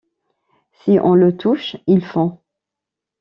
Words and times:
Si 0.79 0.97
on 0.99 1.13
le 1.13 1.37
touche, 1.37 1.75
il 1.85 2.03
fond. 2.03 2.39